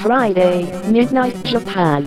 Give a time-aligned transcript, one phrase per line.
[0.00, 2.06] Friday, Midnight Japan.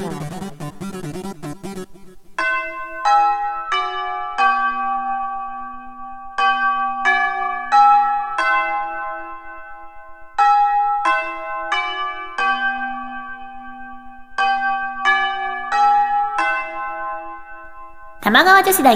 [18.24, 18.96] 玉川女子大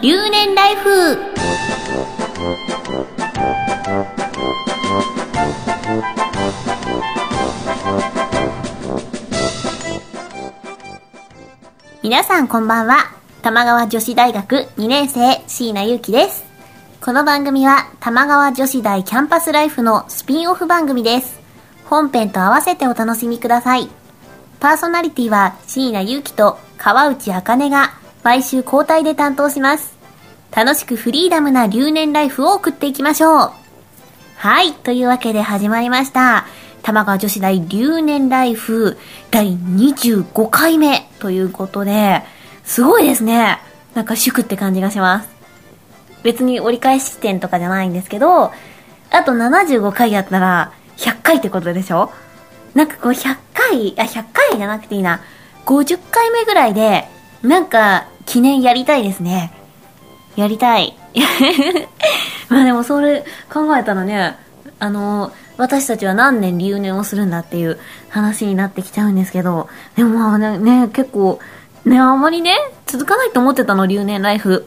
[0.00, 1.18] 留年ライフ
[12.02, 13.12] 皆さんこんばんは。
[13.42, 16.42] 玉川女子大学2年生椎名祐希です。
[17.00, 21.40] この番組は玉川女子大キャンパスライフのスピンオフ番組です。
[21.84, 23.88] 本編と合わせてお楽しみください。
[24.58, 27.92] パーソナリティは椎名祐希と川内茜が
[28.24, 29.96] 毎週交代で担当します。
[30.50, 33.52] 楽しくフリーダムな留年ライフを送っていきましょう。
[34.38, 34.72] はい。
[34.72, 36.46] というわけで始まりました。
[36.82, 38.98] 玉川女子大留年ライフ
[39.30, 42.22] 第25回目ということで、
[42.64, 43.58] すごいですね。
[43.94, 45.28] なんか祝って感じがします。
[46.22, 48.52] 別に折り返し点とかじゃないんですけど、
[49.10, 52.10] あと75回やったら100回ってことでしょ？
[52.74, 55.20] なんかこう100回、あ、100回じゃなくていいな。
[55.66, 57.06] 50回目ぐらいで、
[57.42, 59.52] なんか記念やりたいですね。
[60.36, 60.96] やりたい。
[62.48, 64.36] まあでもそれ考えたらね、
[64.78, 71.40] あの、私たちは何年留年をするんだっていう話になってきちゃうんですけど、でもまあね、ね結構、
[71.84, 74.66] ね、あんまりね、続かないと思ってたの、留年ライフ。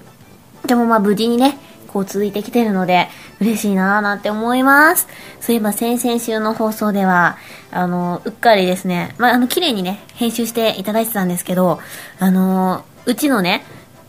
[0.67, 3.07] でもまあ無事にね、こう続いてきてるので、
[3.39, 5.07] 嬉しいなぁなんて思います。
[5.39, 7.37] そういえば先々週の放送では、
[7.71, 11.79] あの、うっかりですね、まあ、あの、綺麗にね、編集していただいてたんですけど、
[12.19, 13.63] あの、うちのね、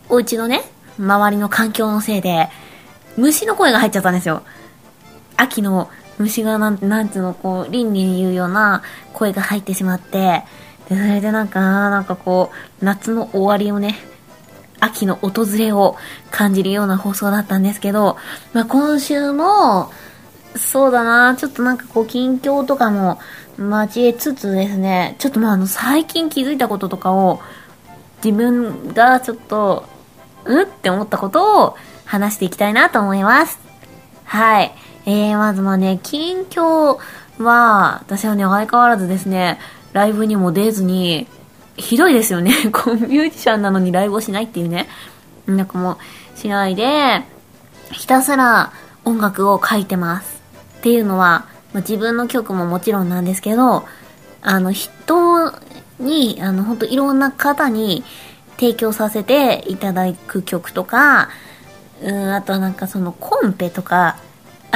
[0.09, 0.63] お家のね、
[0.99, 2.49] 周りの環境のせいで、
[3.15, 4.43] 虫の声が入っちゃったんですよ。
[5.37, 10.43] 秋の虫がなん、なんつうの、こう、倫理に言うような声が入ってしまって、
[10.89, 12.51] で、それでなんか、なんかこ
[12.81, 13.95] う、夏の終わりをね、
[14.79, 15.95] 秋の訪れを
[16.31, 18.17] 感じるような放送だったんですけど、
[18.53, 19.91] まあ、今週も、
[20.55, 23.19] そうだな、ちょっとなんかこう、近況とかも
[23.59, 27.41] 交えつつですね、ちょっとまあ、あの、最近気づいたこととかを、
[28.23, 29.85] 自分がちょっと、
[30.45, 33.59] うんって思ったことを話していきたいなと思います。
[34.23, 34.73] はい。
[35.07, 36.99] えー、まずまあね、近況
[37.41, 39.57] は、私はね、相変わらずですね、
[39.93, 41.27] ライブにも出ずに、
[41.77, 42.51] ひどいですよね。
[42.73, 44.89] こう、ミュージシャンなのにライブをしないっていうね。
[45.45, 45.97] なんかも
[46.35, 47.23] う、しないで、
[47.91, 48.73] ひたすら
[49.05, 50.41] 音楽を書いてます。
[50.79, 53.85] っていうのは、まあ、自分の曲ももちろんなんですけど、
[54.41, 55.53] あの、人
[55.99, 58.03] に、あの、本当いろんな方に
[58.57, 61.29] 提供させていただく曲とか、
[62.01, 64.17] うん、あとはなんかそのコンペとか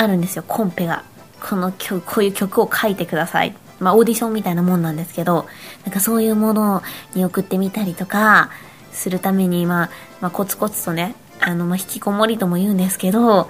[0.02, 1.04] あるんですよ、コンペが。
[1.48, 3.56] この曲、こういう曲を書いてください。
[3.80, 5.48] まあ、オーディションみたいなもんなんですけど、
[5.86, 6.84] なんかそういうもの
[7.16, 8.50] に送ってみたりとか、
[8.92, 9.90] するために、まあ、
[10.20, 13.50] まあ、コツコツとね、あの、まあ、引きこもりとも言うんですけど、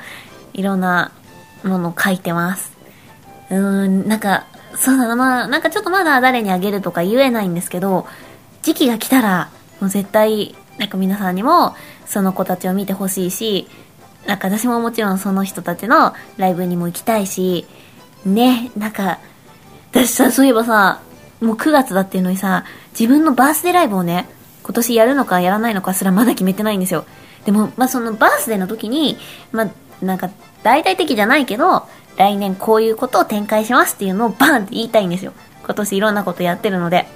[0.53, 1.11] いろんな
[1.63, 2.71] ものを書いてます。
[3.49, 3.57] うー
[3.87, 4.45] ん、なんか、
[4.75, 8.07] そうだな、まあ、なんかちょっとまだ誰にあげるとか言えないんですけど、
[8.61, 9.49] 時期が来たら、
[9.81, 11.75] もう絶対、なんか皆さんにも、
[12.05, 13.67] その子たちを見てほしいし、
[14.25, 17.65] なんか私ももちろんその人たちのライブにも行きたいし、
[18.25, 19.19] ね、なんか、
[19.91, 21.01] 私さ、そういえばさ、
[21.41, 24.29] もう9月だっていうのにさ、自分のバースデーライブをね、
[24.63, 27.05] 今年やるのかやらないのかすらまだ決めてないんですよ。
[27.45, 29.17] でも、まあ、そのバースデーの時に、
[29.51, 30.29] まあ、なんか、
[30.63, 35.33] 大々的じゃないけど、来年こういうことを展開しますっていうのをバンって言いたいんですよ。
[35.63, 37.07] 今年いろんなことやってるので。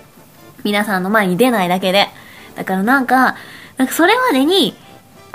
[0.64, 2.08] 皆さんの前に出ないだけで。
[2.56, 3.36] だからなんか、
[3.78, 4.76] なんかそれまでに、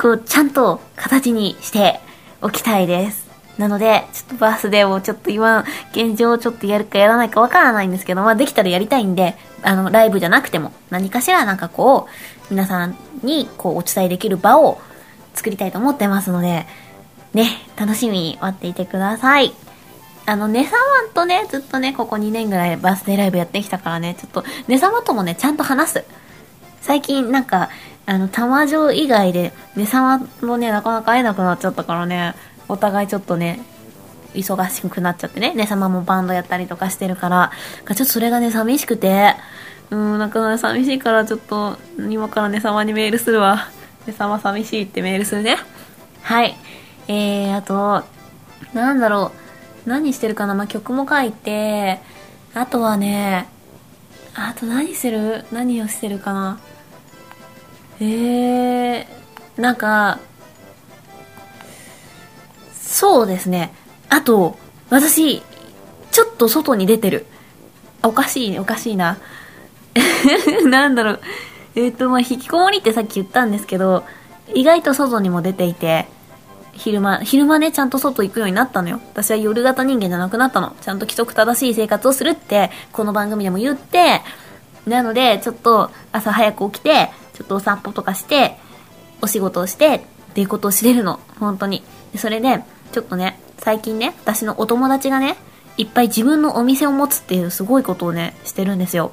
[0.00, 2.00] こう、ちゃんと形にして
[2.40, 3.28] おきたいです。
[3.58, 14.80] なので、ちょっとバースデーをちょっと今、現状をちょっとやるかやらないかわからないんですけど、まあできたらやりたいんで、あの、ライブじゃなくても、何かしらなんかこう、皆さんにこうお伝えできる場を
[15.34, 16.66] 作りたいと思ってますので、
[17.34, 19.52] ね、楽しみに待っていてください。
[20.24, 26.04] あの、ネサマンとね、ずっとね、ここ2年ぐらいバースデーライブやってきたからね、ちょっと、ネサマともね、ちゃんと話す。
[26.80, 27.68] 最近なんか、
[28.10, 32.34] あの、玉城以外で、ネサマもね、なかなか会えなくなっちゃったからね、
[32.66, 33.60] お互いちょっとね、
[34.34, 37.52] 忙しくなっちゃってね、ネサマもバンドやったりとかしてるから、
[37.86, 39.36] ちょっとそれがね、寂しくて、
[39.90, 43.68] うん、なんか寂しいからちょっと、今からネサマにメールするわ。
[44.08, 45.56] ネサマ寂しいってメールするね。
[46.22, 46.56] はい。
[47.06, 48.02] えー、あと、
[48.74, 49.30] なんだろ
[49.86, 49.88] う。
[49.88, 50.56] 何してるかな？
[50.56, 52.00] まあ、曲も書いて、
[52.54, 53.46] あとはね、
[54.34, 55.44] あと何する？
[55.52, 56.58] 何をしてるかな？
[58.00, 60.18] えー、なんか、
[62.72, 63.72] そうですね。
[64.08, 64.58] あと、
[64.88, 65.42] 私、
[66.10, 67.26] ちょっと外に出てる。
[68.02, 69.18] おかしいね、おかしいな。
[70.64, 71.20] なんだろう。
[71.76, 74.04] えっ、と、まあ、引きこもりってさっき言ったんですけど、
[74.54, 76.08] 意外と外にも出ていて、
[76.72, 79.00] 昼間、昼間ね、ちゃんと外行くようになったのよ。
[79.12, 80.74] 私は夜型人間じゃなくなったの。
[80.80, 84.22] ちゃんと規則正しい生活をするって、この番組でも言って、
[84.86, 88.58] なので、ちょっと朝早く起きて、ちょっとお散歩とかして、
[89.22, 90.00] お仕事をして、っ
[90.34, 91.20] ていうことを知れるの。
[91.38, 91.82] 本当に。
[92.16, 95.36] それで、ちょっとね、最近ね、私のお友達がね、
[95.78, 99.12] いっぱい自分のお店を持つっていうすごいことをね、してるんですよ。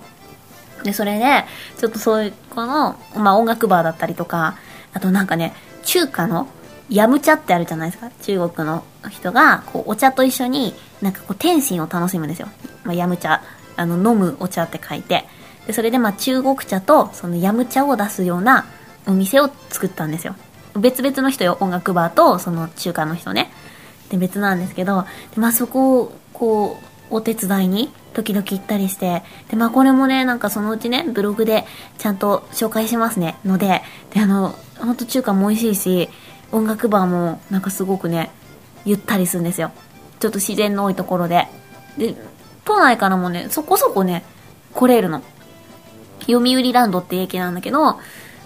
[0.83, 1.45] で、それで、
[1.77, 4.57] ちょっとそういう、この、まあ音楽バーだったりとか、
[4.93, 5.53] あとなんかね、
[5.85, 6.47] 中華の、
[6.89, 8.11] ヤムチャってあるじゃないですか。
[8.21, 12.49] 中国の人が、こう、お茶と一緒に、なんかこう、天津を楽しむんですよ。
[12.83, 13.41] まあ、ヤム茶。
[13.77, 15.25] あの、飲むお茶って書いて。
[15.67, 18.65] で、それでまあ、中国茶と、そのヤム茶を出すような
[19.05, 20.35] お店を作ったんですよ。
[20.75, 21.57] 別々の人よ。
[21.59, 23.51] 音楽バーと、その中華の人ね。
[24.09, 25.05] で、別なんですけど、
[25.35, 26.79] で、まあ、そこを、こ
[27.11, 31.65] う、お手伝いに、時々行ったりして、で、まあ、これもね、なんかそのうちね、ブログで
[31.97, 33.35] ちゃんと紹介しますね。
[33.45, 36.09] ので、で、あの、ほんと中華も美味しいし、
[36.51, 38.31] 音楽バーもなんかすごくね、
[38.85, 39.71] ゆったりするんですよ。
[40.19, 41.47] ちょっと自然の多いところで。
[41.97, 42.15] で、
[42.65, 44.23] 都内からもね、そこそこね、
[44.73, 45.21] 来れるの。
[46.21, 47.99] 読売ランドって駅なんだけど、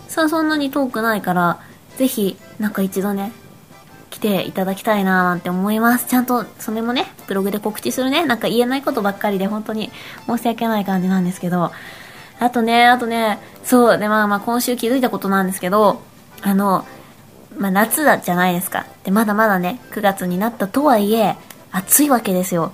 [0.07, 1.59] さあそんなに遠くないから、
[1.97, 3.31] ぜひ、なんか一度ね、
[4.09, 6.05] 来ていただきたいなーなんて思います。
[6.05, 8.25] ちゃんと、それもね、ブログで告知するね。
[8.25, 9.89] なんか言えないことばっかりで本当に
[10.27, 11.71] 申し訳ない感じなんですけど。
[12.39, 16.01] あとね、あとね、そう、で、まあまあ今週気づいたことなんですけど、
[16.41, 16.85] あの、
[17.57, 18.85] まあ夏だじゃないですか。
[19.03, 21.37] で、まだまだね、9月になったとはいえ、
[21.71, 22.73] 暑いわけですよ。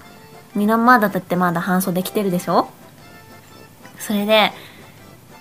[0.56, 2.68] みんなまだだってまだ半袖着てるでしょ？
[4.00, 4.54] それで、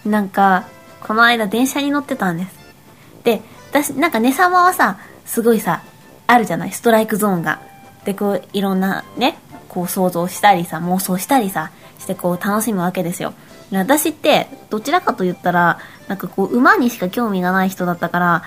[0.07, 0.65] なんか、
[1.01, 2.57] この間電車に乗ってたんです。
[3.25, 5.83] で、私、なんかねさまはさ、すごいさ、
[6.27, 6.73] あるじゃない？
[6.73, 7.61] ストライクゾーンが。
[8.05, 9.39] で、こう、いろんなね、
[9.69, 13.35] こう想像したりさ、妄想したりさ、してこう楽しむわけですよ。
[13.73, 18.43] 私って、どちらかと言ったら、なんかこう、馬にしか興味がない人だったから、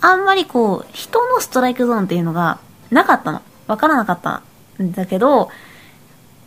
[0.00, 2.58] あんまりこう、人のストライクゾーンっていうのが
[2.90, 3.42] なかったの。
[3.66, 4.42] わからなかった
[4.82, 5.50] んだけど、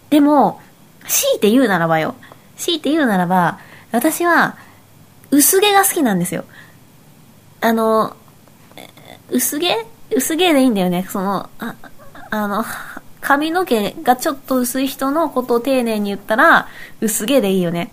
[0.09, 0.59] でも、
[1.07, 2.15] 強いて言うならばよ。
[2.57, 3.59] 強いて言うならば、
[3.95, 4.57] 私は、
[5.31, 6.45] 薄毛が好きなんですよ。
[7.61, 8.15] あの、
[9.29, 9.85] 薄毛？
[10.15, 11.05] 薄毛でいいんだよね。
[11.09, 11.75] その、あ
[12.29, 12.63] あの、
[13.21, 16.67] 髪の毛がちょっと薄い人のことを丁寧に言ったら、
[17.01, 17.91] 薄毛でいいよね。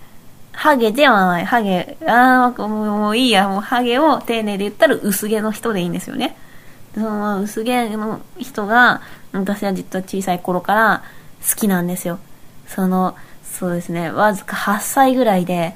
[0.53, 1.47] ハゲではない。
[1.47, 3.49] ハゲ、ああ、もういいや。
[3.49, 6.37] もうハゲを丁寧で言ったら薄毛の人でいいんですよね。
[6.95, 9.01] その薄毛の人が、
[9.33, 11.03] 私は実は小さい頃から
[11.49, 12.19] 好きなんですよ。
[12.67, 15.75] その、そうですね、わずか8歳ぐらいで、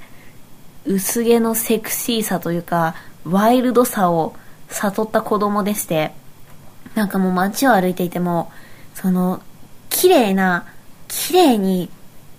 [0.87, 2.95] 薄毛のセクシーさというか、
[3.25, 4.35] ワイルドさを
[4.69, 6.13] 悟った子供でして、
[6.95, 8.51] なんかもう街を歩いていても、
[8.95, 9.43] その、
[9.91, 10.67] 綺麗な、
[11.09, 11.91] 綺麗に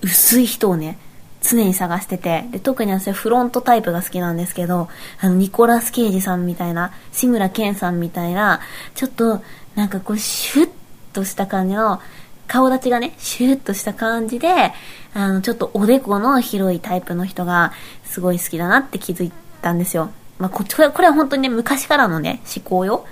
[0.01, 0.97] 薄い人をね、
[1.41, 4.89] 常に探してて、で、特に私はフロントタイプが好きなんですけど、
[5.19, 8.61] あの、ニコラス・ケイジさんみたいな、志村けんさんみたいな、
[8.95, 9.41] ちょっと、
[9.75, 10.69] なんかこう、シュッ
[11.13, 12.01] とした感じの、
[12.47, 14.71] 顔立ちがね、シューッとした感じで、
[15.13, 17.73] あの、ちょっとおでこの広いタイプの人が、
[18.05, 20.09] すごい好きだなって気づいたんですよ。
[20.39, 23.05] まあ、ここれ、これは本当にね、昔からのね、思考よ。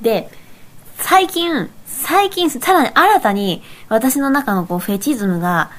[0.00, 0.30] で、
[0.96, 5.70] 最近、最近、さらに新たに、私の中のこう、フェチズムが、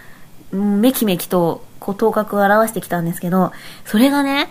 [0.51, 3.51] うんめきめきと、こう、頭角を表してきたんですけど、
[3.85, 4.49] それがね、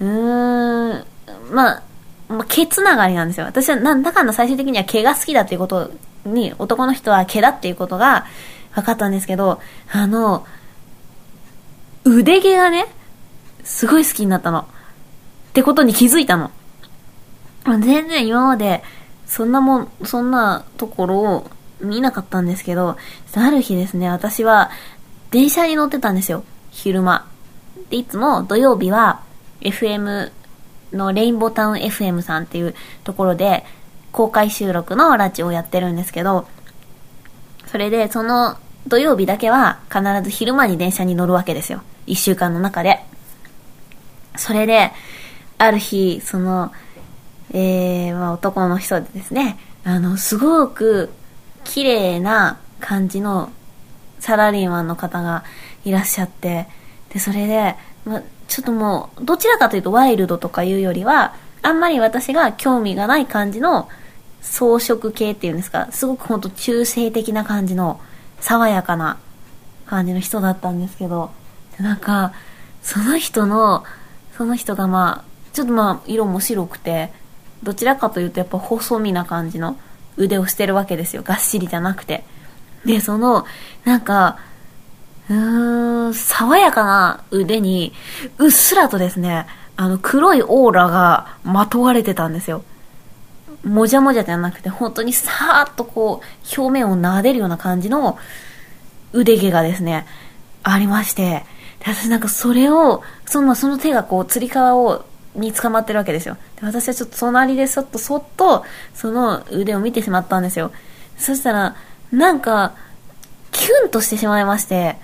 [0.00, 1.04] うーん、
[1.52, 1.82] まあ、
[2.28, 3.46] まあ、毛つながりなんですよ。
[3.46, 5.90] 私はなんだかんだ最終的には毛が好きだっていうこと
[6.24, 8.26] に、男の人は毛だっていうことが
[8.74, 9.60] 分かったんですけど、
[9.90, 10.46] あの、
[12.04, 12.86] 腕毛がね、
[13.64, 14.60] すごい好きになったの。
[14.60, 14.64] っ
[15.52, 16.50] てことに気づいたの。
[17.64, 18.82] 全然今まで、
[19.26, 21.50] そんなもん、そんなところを
[21.80, 22.96] 見なかったんですけど、
[23.34, 24.70] ある日ですね、私は
[25.30, 26.44] 電車に乗ってたんですよ。
[26.70, 27.26] 昼間。
[27.90, 29.22] で、いつも土曜日は
[29.60, 30.30] FM
[30.92, 32.74] のレインボータウン FM さんっていう
[33.04, 33.64] ところで
[34.12, 36.46] 公開収録のラジオをやってるんですけど、
[37.66, 38.56] それでその
[38.88, 41.82] 土曜日だけは必ず昼間に電車に乗るわけですよ。
[42.06, 43.04] 一週間の中で。
[44.36, 44.90] それで、
[45.58, 46.72] ある日、その、
[47.52, 51.10] えー、まあ男の人でですね、あの、すごく
[51.64, 53.50] 綺麗な感じの
[54.18, 55.44] サラリーマンの方が
[55.84, 56.68] いらっしゃって、
[57.12, 63.88] で、それで、まあ、ちょっともう、どちらかというとワイルドとかいうよりは、あんまり私が興味がない感じの
[64.40, 68.00] 装飾系っていうんですか、すごくほんと中性的な感じの、
[68.40, 69.18] 爽やかな
[69.86, 71.30] 感じの人だったんですけど、
[71.78, 72.32] なんか、
[72.82, 73.84] その人の、
[74.36, 77.12] その人がまあ、ちょっとまあ、色も白くて、
[77.62, 79.76] どちらかというとやっぱ細身な感じの
[80.16, 81.22] 腕をしてるわけですよ。
[81.22, 82.24] がっしりじゃなくて。
[82.84, 83.44] で、その、
[83.84, 84.38] なんか、
[85.28, 87.92] うーん、爽やかな腕に、
[88.38, 92.64] うっすらとですね、あの、黒いオーラがまとわれてたんですよ。
[93.64, 98.18] もじゃもじゃじゃなくて、本当にさーっとこう、表面を撫でるような感じの
[99.12, 100.06] 腕毛がですね、
[100.62, 101.44] ありまして、
[101.80, 106.36] で私なんかそれを、その、その手がこう、つり革を、に捕まってるわけですよ。
[106.60, 108.64] で私はちょっと隣でそっとそっと、
[108.94, 110.72] その腕を見てしまったんですよ。
[111.18, 111.76] そしたら、
[112.10, 112.74] なんか、
[113.52, 114.96] キュンとしてしまいまして、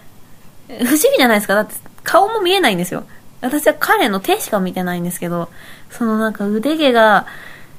[0.69, 3.05] 不思議じゃないですかだって顔も見えないんですよ。
[3.41, 5.49] 私は彼の手しか見てないんですけど、
[5.91, 7.27] そのなんか腕毛が、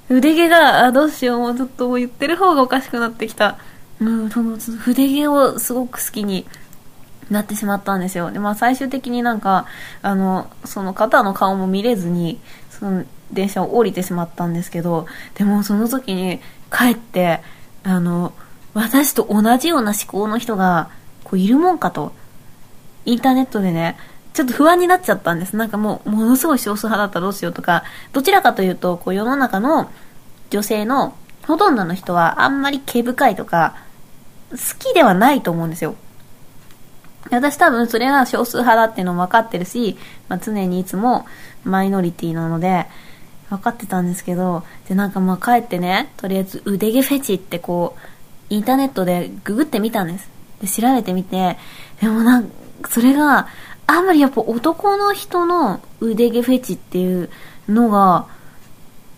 [0.10, 3.58] 腕毛が、あ、どうしよう、もうちょっともう言ってる方がおかしくなってきた。
[4.00, 6.46] うん、その、筆毛をすごく好きに
[7.30, 8.32] なってしまったんですよ。
[8.32, 9.66] で、まあ最終的になんか、
[10.02, 16.40] あの、その方の顔も見れずに、その電車を降りてしまったんですけど、でもその時に
[16.72, 17.42] 帰って、
[17.84, 18.34] あの、
[18.74, 20.90] 私と同じような思考の人が、
[21.24, 22.14] こういるもんかと、
[23.06, 23.98] インターネットでね、
[24.38, 25.56] ちょっと不安になっちゃったんです。
[25.56, 29.89] なんかもう、ものすごい少数派だったらどうしようとか、どちらかというと、こう世の中の
[30.51, 31.15] 女性の
[31.48, 33.77] ほとんどの人はあんまり毛深いとか、
[34.51, 35.96] 好きではないと思うんですよ。
[37.32, 39.98] 私多分それが少数派だっていうのも分かってるし、
[40.29, 41.25] まあ、常にいつも
[41.63, 42.86] マイノリティなので、
[43.50, 47.96] 分かってたんですけど、で、なんかまあ帰ってね、とりあえず腕毛フェチってこ
[48.51, 50.29] う、インターネットでググってみたんです。
[50.62, 51.58] で、調べてみて、
[52.00, 53.48] でもなんか、それが、
[53.88, 57.29] あんまりやっぱ男の人の腕毛フェチっていう
[57.70, 58.27] のが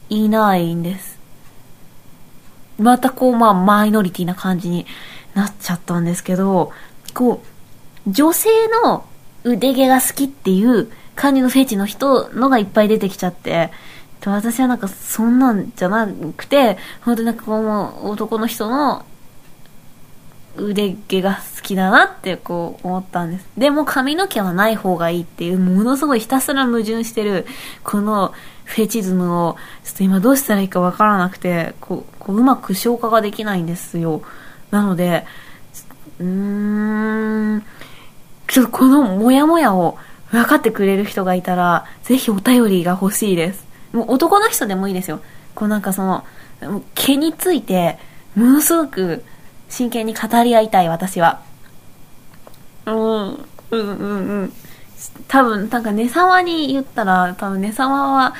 [0.09, 1.19] いないんです。
[2.77, 4.85] またこう、まあ、マイノリティな感じに
[5.33, 6.71] なっちゃったんですけど、
[7.13, 7.43] こ
[8.07, 8.49] う、女性
[8.83, 9.05] の
[9.43, 13.71] 腕毛が好きっていう感じのフェチの人のがいっぱい出てきちゃって、
[14.25, 17.59] 私はなんかそんなんじゃなくて、本当になんかこ
[18.03, 19.05] う、男の人の
[20.57, 23.47] 腕毛が好きだなってこう思ったんです。
[23.57, 27.45] でも髪の毛はない方がいいっていう、ものすごいひたすら矛盾してる、
[27.83, 28.33] この
[28.65, 34.21] フェチズムを、ちょっと今どうしたらいいかわからなくて、こう、こううまく消化ができないんですよ。
[34.71, 35.25] なので、
[36.19, 37.63] うーん、
[38.47, 39.97] ちょっとこのモヤモヤを
[40.31, 43.65] 分かってくれる人がいたら、ぜひお便りが欲しいです。
[43.91, 45.19] もう男の人でもいいですよ。
[45.55, 46.23] こうなんかその、
[46.93, 47.97] 毛について、
[48.35, 49.23] ものすごく
[49.69, 51.41] 真剣に語り合いたい、私は。
[52.85, 52.97] うん、う
[53.33, 54.53] ん、うん、うん。
[55.27, 58.33] 多分、なんか、ねさまに言ったら、多分、ねさまは、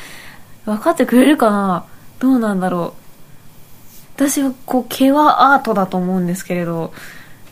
[0.65, 1.85] 分かってくれるかな
[2.19, 4.25] どうなんだろう。
[4.27, 6.93] 私は、こう、毛はアートだと思うんですけれど、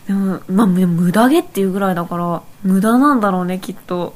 [0.06, 4.14] でも、まあ、無駄毛っていうぐらいだから、無駄なんだろうね、きっと。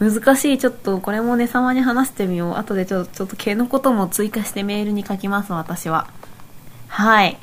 [0.00, 0.58] 難しい。
[0.58, 2.54] ちょっと、これもねさまに話してみよう。
[2.56, 6.08] 後でちょっと、ちょっと毛のことも追加してメールに書きます、私は。
[6.88, 7.38] はい。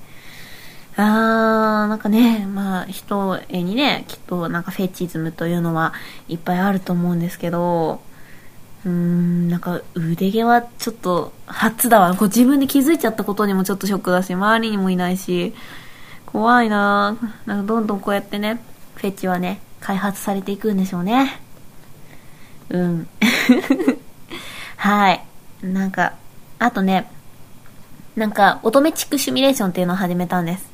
[1.00, 5.94] あー、なんかね、まあ、人絵にね、きっとなんかフェチズムというのは
[6.28, 8.02] いっぱいあると思うんですけど、
[8.84, 12.16] うーん、なんか腕毛はちょっと初だわ。
[12.16, 15.54] こう自分で気づいちゃったことにもちょっとショックだし、周りにもいないし、
[16.26, 18.60] 怖いななんかどんどんこうやってね、
[18.96, 21.40] フェチはね、開発されていくんでしょうね。
[22.70, 23.08] うん。
[24.78, 25.24] はい。
[25.62, 26.14] なんか、
[26.58, 27.10] あとね、
[28.16, 30.67] なんか、乙女チックシミュレーションっていうのを始めたんです。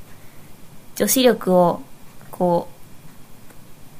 [0.95, 1.81] 女子力を、
[2.31, 2.67] こ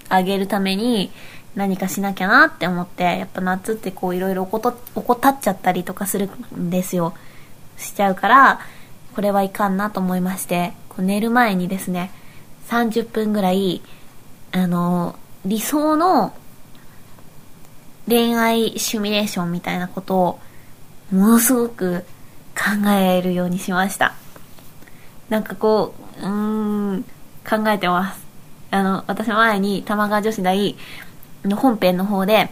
[0.09, 1.12] う、上げるために
[1.55, 7.13] 何かしなきゃなって思って、やっぱ夏ってこういろいろ怠っちゃったりとかするんですよ。
[7.77, 8.59] しちゃうから、
[9.15, 12.12] これはいかんなと思いまして、こう寝る前にですね、
[12.69, 13.81] 30分ぐらい、
[14.51, 16.33] あの、理想の
[18.07, 20.39] 恋愛シミュレーションみたいなことを、
[21.12, 22.03] ものすごく
[22.55, 24.13] 考えるようにしました。
[25.29, 27.05] なんかこう、うーん、
[27.48, 28.25] 考えてます。
[28.72, 30.75] あの、私前に玉川女子大
[31.43, 32.50] の本編の方で、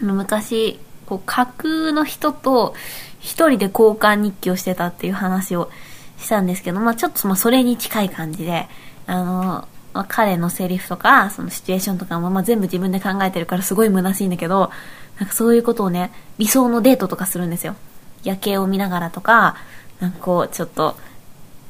[0.00, 2.74] 昔、こう、架空の人と
[3.20, 5.70] 一人で交換日記をしてたっていう話を
[6.18, 8.68] したんですけど、まあちょっとまあそれに近い感じで、
[9.06, 14.70] あの、まあ、彼のセリフとか、そのシチュエーションとかも、まあ、全部自分で考えてるからすごい虚しいんだけど、
[15.18, 17.74] なんかそういうことをね、理想のデートとかするんですよ。
[18.22, 19.56] 夜景を見ながらとか、
[19.98, 20.96] なんかこう、ちょっと、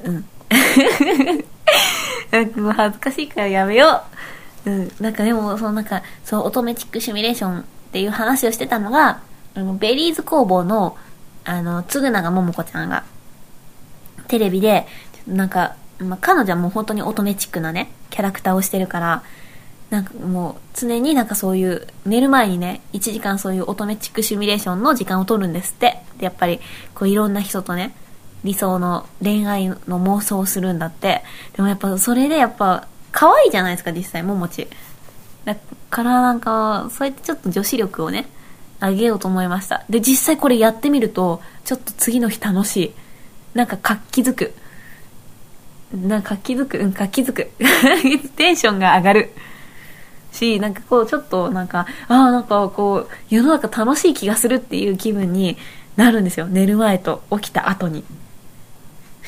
[0.04, 0.24] うん、
[2.56, 4.02] もう恥ずかしいからやめよ
[4.66, 4.70] う。
[4.70, 4.92] うん。
[5.00, 9.20] なんかでも、そのなんか、そう、乙女チックシミュレーションっていう話をしてたのが、
[9.54, 10.96] あの、ベリーズ工房の、
[11.44, 13.04] あの、つぐながももこちゃんが、
[14.28, 14.86] テレビで、
[15.26, 19.22] なんか、まあ、彼女はもう本当に乙女チックなね、キャラクターをしてるから、
[19.90, 26.60] なんかもう常になんかそういう寝る前にね1時間そういう乙女チックシミュレーションの時間を取るんですってでやっぱり
[26.94, 27.92] こういろんな人とね
[28.44, 31.22] 理想の恋愛の妄想をするんだって。
[31.54, 34.68] でもやっぱそれでやっぱ可愛いじゃないですか、実際、ももち。
[35.44, 35.56] だ
[35.90, 38.26] からなんか、そうやってちょっと女子力をね、
[38.80, 39.84] 上げようと思いました。
[39.90, 42.94] で、実際これやってみると、ちょっと次の日楽しい。
[43.54, 44.54] なんか活気づく。
[45.92, 47.50] なんか活気づく、うん、活気づく。
[48.36, 49.32] テンションが上がる。
[50.32, 55.56] し、なんかこう、ちょっとなんか、ああ、なんかこう、世の中楽しい気がするっていう気分に
[55.96, 56.46] なるんですよ。
[56.46, 58.04] 寝る前と起きた後に。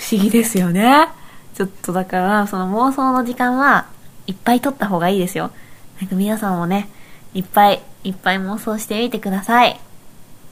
[0.03, 1.09] 不思議ですよね。
[1.55, 3.87] ちょっとだから、その妄想の時間は
[4.27, 5.53] いっぱい取った方がいいですよ。
[6.01, 6.89] なんか皆さんもね、
[7.35, 9.79] いっぱい、いっぱい妄想してみてください。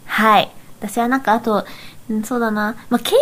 [0.06, 0.50] はい。
[0.78, 1.66] 私はなんかあと、
[2.12, 2.76] んそうだな。
[2.90, 3.16] まあ、競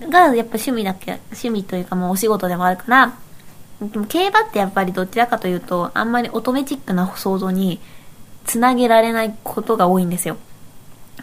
[0.00, 3.12] 馬がやっぱ趣味だっけ、趣味というかもうお仕事でもあるから、
[3.80, 7.80] でも競馬ってやっぱりどちらかというと、あんまり乙女チックな想像に
[8.44, 10.36] つなげられないことが多いんですよ。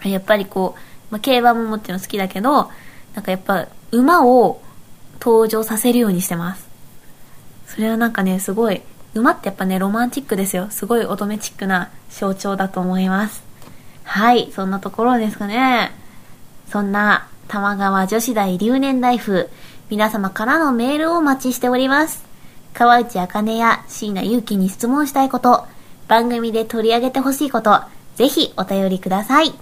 [0.04, 0.80] やっぱりこう、
[1.10, 2.70] まあ、競馬ももちろん好きだけど、
[3.16, 4.62] なんかやっぱ馬を
[5.20, 6.68] 登場させるようにしてます。
[7.68, 8.82] それはなんかね、すごい、
[9.14, 10.68] 馬ってやっぱね、ロマンチックですよ。
[10.70, 13.44] すごい乙女チックな象徴だと思います。
[14.04, 15.92] はい、そんなところですかね。
[16.70, 19.50] そんな、玉川女子大留年ライフ、
[19.90, 22.24] 皆様からのメールをお待ちしております。
[22.74, 25.66] 川内あかねや椎名祐希に質問したいこと、
[26.08, 27.82] 番組で取り上げてほしいこと、
[28.16, 29.54] ぜひお便りください。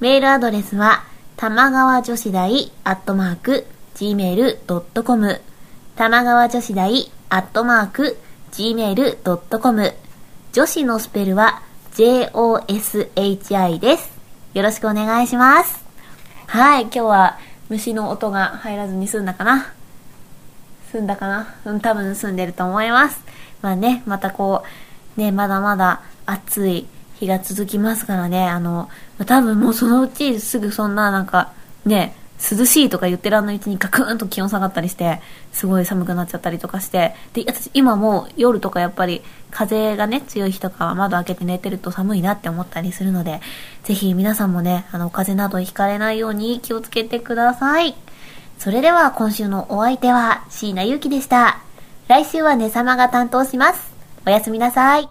[0.00, 1.04] メールアドレスは、
[1.36, 3.66] 玉川女子大アットマーク、
[3.96, 5.42] gmail.com、
[5.94, 8.16] 玉川女子大アットマーク、
[8.52, 9.94] gmail.com、
[10.52, 11.60] 女子のスペルは、
[11.92, 14.16] joshi です。
[14.54, 15.84] よろしくお願いします。
[16.46, 17.38] はい、今日は
[17.68, 19.74] 虫の音が入らずに済んだかな
[20.90, 23.20] 済んだかなうん、多分済んでると思います。
[23.60, 24.64] まあね、またこ
[25.18, 26.86] う、ね、まだまだ暑い
[27.20, 28.88] 日が続きますからね、あの、
[29.24, 31.52] 多分もうそのうちすぐそんななんか、
[31.84, 35.20] ね、涼しいとか言ってらんのうちにガクーンと気温下がったりして、
[35.52, 43.40] すごい寒くなっちゃったりとかして、で、私今もう夜とかやっぱり風がね、強い日とかは窓開けて寝てると寒いなって思ったりするので、
[43.84, 47.94] ぜひ皆さんもね、あの、風邪などひかれないように気をつけてください。
[48.58, 51.58] それでは今週のお相手は椎名ゆうきでした。
[52.08, 53.92] 来週はねさまが担当します。
[54.26, 55.08] おやすみなさい。